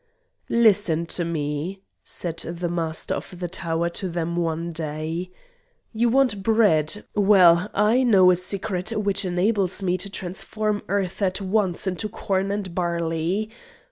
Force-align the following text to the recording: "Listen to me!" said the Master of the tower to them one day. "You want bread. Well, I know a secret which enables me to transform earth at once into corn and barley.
"Listen 0.49 1.05
to 1.05 1.23
me!" 1.23 1.79
said 2.01 2.37
the 2.37 2.67
Master 2.69 3.13
of 3.13 3.39
the 3.39 3.47
tower 3.47 3.87
to 3.89 4.09
them 4.09 4.35
one 4.35 4.71
day. 4.71 5.29
"You 5.93 6.09
want 6.09 6.41
bread. 6.41 7.05
Well, 7.13 7.69
I 7.75 8.01
know 8.01 8.31
a 8.31 8.35
secret 8.35 8.89
which 8.93 9.25
enables 9.25 9.83
me 9.83 9.99
to 9.99 10.09
transform 10.09 10.81
earth 10.87 11.21
at 11.21 11.39
once 11.39 11.85
into 11.85 12.09
corn 12.09 12.49
and 12.49 12.73
barley. 12.73 13.51